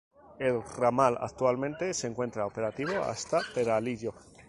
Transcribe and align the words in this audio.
El 0.39 0.63
ramal 0.63 1.15
actualmente 1.21 1.93
se 1.93 2.07
encuentra 2.07 2.47
operativo 2.47 3.03
hasta 3.03 3.39
Peralillo. 3.53 4.15